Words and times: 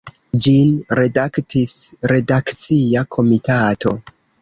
Ĝin 0.45 0.71
redaktis 0.99 1.75
redakcia 2.15 3.09
komitato. 3.17 3.99